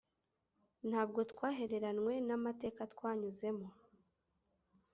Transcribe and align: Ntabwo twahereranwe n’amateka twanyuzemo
Ntabwo 0.89 1.19
twahereranwe 1.31 2.13
n’amateka 2.27 2.81
twanyuzemo 2.93 3.67